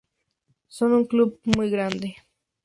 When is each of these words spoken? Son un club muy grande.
Son 0.67 0.93
un 0.93 1.05
club 1.05 1.39
muy 1.55 1.69
grande. 1.69 2.15